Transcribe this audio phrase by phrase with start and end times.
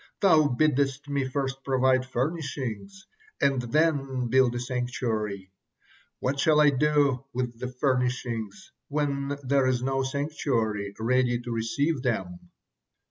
[0.21, 3.05] Thou biddest me first provide furnishings
[3.39, 5.51] and then build a sanctuary.
[6.19, 12.01] What shall I do with the furnishings when there is no sanctuary ready to receive
[12.01, 12.49] them?"